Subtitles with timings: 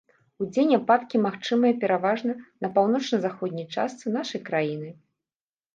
[0.43, 2.33] Удзень ападкі магчымыя пераважна
[2.67, 4.89] на паўночна-заходняй частцы нашай краіны.